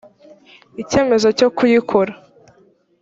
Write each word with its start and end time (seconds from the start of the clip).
icyemezo 0.81 1.27
cyo 1.37 1.47
kuyikora 1.57 2.13